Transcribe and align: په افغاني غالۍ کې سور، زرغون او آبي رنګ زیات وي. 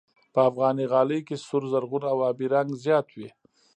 په 0.33 0.39
افغاني 0.49 0.85
غالۍ 0.91 1.19
کې 1.27 1.35
سور، 1.45 1.63
زرغون 1.71 2.03
او 2.11 2.17
آبي 2.29 2.47
رنګ 2.53 2.69
زیات 2.83 3.07
وي. 3.17 3.29